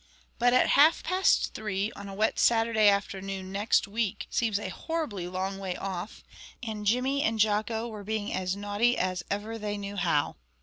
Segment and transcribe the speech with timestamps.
[0.39, 5.27] But at half past three on a wet Saturday afternoon next week seems a horribly
[5.27, 6.23] long way off,
[6.63, 10.37] and Jimmy and Jocko were being as naughty as ever they knew how.